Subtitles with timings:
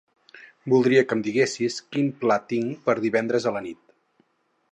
[0.71, 3.81] Voldria que em diguessis quin pla tinc per divendres a la nit.